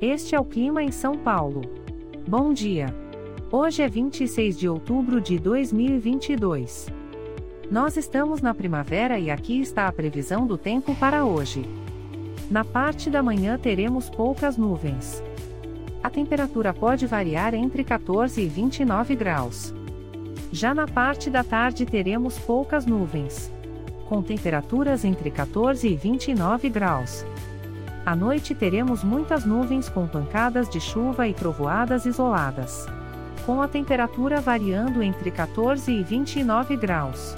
Este 0.00 0.34
é 0.34 0.40
o 0.40 0.44
clima 0.44 0.82
em 0.82 0.92
São 0.92 1.16
Paulo. 1.16 1.62
Bom 2.28 2.52
dia. 2.52 2.94
Hoje 3.50 3.80
é 3.80 3.88
26 3.88 4.58
de 4.58 4.68
outubro 4.68 5.22
de 5.22 5.38
2022. 5.38 6.88
Nós 7.70 7.96
estamos 7.96 8.42
na 8.42 8.52
primavera 8.52 9.18
e 9.18 9.30
aqui 9.30 9.58
está 9.58 9.88
a 9.88 9.92
previsão 9.92 10.46
do 10.46 10.58
tempo 10.58 10.94
para 10.96 11.24
hoje. 11.24 11.64
Na 12.50 12.62
parte 12.62 13.08
da 13.08 13.22
manhã 13.22 13.56
teremos 13.56 14.10
poucas 14.10 14.58
nuvens. 14.58 15.22
A 16.02 16.10
temperatura 16.10 16.74
pode 16.74 17.06
variar 17.06 17.54
entre 17.54 17.82
14 17.82 18.42
e 18.42 18.46
29 18.46 19.16
graus. 19.16 19.74
Já 20.52 20.74
na 20.74 20.86
parte 20.86 21.30
da 21.30 21.42
tarde 21.42 21.86
teremos 21.86 22.38
poucas 22.38 22.84
nuvens. 22.84 23.50
Com 24.10 24.22
temperaturas 24.22 25.06
entre 25.06 25.30
14 25.30 25.88
e 25.88 25.96
29 25.96 26.68
graus. 26.68 27.24
À 28.06 28.14
noite 28.14 28.54
teremos 28.54 29.02
muitas 29.02 29.44
nuvens 29.44 29.88
com 29.88 30.06
pancadas 30.06 30.68
de 30.68 30.80
chuva 30.80 31.26
e 31.26 31.34
trovoadas 31.34 32.06
isoladas. 32.06 32.86
Com 33.44 33.60
a 33.60 33.66
temperatura 33.66 34.40
variando 34.40 35.02
entre 35.02 35.28
14 35.28 35.90
e 35.90 36.04
29 36.04 36.76
graus. 36.76 37.34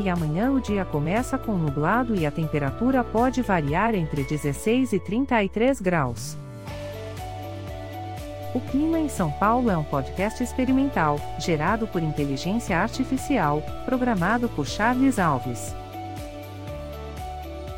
E 0.00 0.08
amanhã 0.08 0.50
o 0.50 0.60
dia 0.60 0.84
começa 0.84 1.38
com 1.38 1.52
nublado 1.52 2.16
e 2.16 2.26
a 2.26 2.32
temperatura 2.32 3.04
pode 3.04 3.42
variar 3.42 3.94
entre 3.94 4.24
16 4.24 4.92
e 4.92 4.98
33 4.98 5.80
graus. 5.80 6.36
O 8.52 8.60
Clima 8.60 8.98
em 8.98 9.08
São 9.08 9.30
Paulo 9.30 9.70
é 9.70 9.76
um 9.76 9.84
podcast 9.84 10.42
experimental, 10.42 11.20
gerado 11.38 11.86
por 11.86 12.02
inteligência 12.02 12.76
artificial, 12.76 13.62
programado 13.84 14.48
por 14.48 14.66
Charles 14.66 15.20
Alves. 15.20 15.72